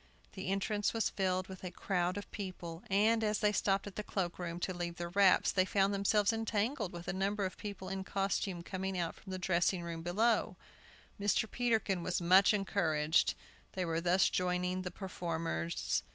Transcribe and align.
The 0.33 0.47
entrance 0.47 0.93
was 0.95 1.11
filled 1.11 1.47
with 1.47 1.63
a 1.63 1.69
crowd 1.69 2.17
of 2.17 2.31
people, 2.31 2.81
and, 2.89 3.23
as 3.23 3.37
they 3.37 3.51
stopped 3.51 3.85
at 3.85 3.97
the 3.97 4.01
cloakroom, 4.03 4.59
to 4.61 4.73
leave 4.73 4.95
their 4.95 5.09
wraps, 5.09 5.51
they 5.51 5.63
found 5.63 5.93
themselves 5.93 6.33
entangled 6.33 6.91
with 6.91 7.07
a 7.07 7.13
number 7.13 7.45
of 7.45 7.55
people 7.55 7.87
in 7.87 8.03
costume 8.03 8.63
coming 8.63 8.97
out 8.97 9.13
from 9.13 9.31
a 9.31 9.37
dressing 9.37 9.83
room 9.83 10.01
below. 10.01 10.57
Mr. 11.19 11.45
Peterkin 11.47 12.01
was 12.01 12.19
much 12.19 12.51
encouraged. 12.51 13.35
They 13.73 13.85
were 13.85 14.01
thus 14.01 14.27
joining 14.31 14.81
the 14.81 14.89
performers. 14.89 16.01